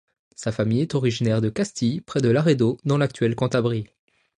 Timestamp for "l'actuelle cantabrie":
2.97-3.85